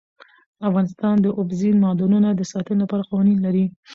[0.69, 3.65] افغانستان د اوبزین معدنونه د ساتنې لپاره قوانین لري.